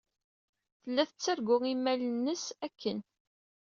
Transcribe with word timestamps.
Tella 0.81 1.03
tettargu 1.09 1.57
imal-ines 1.71 2.45
akken. 2.67 2.99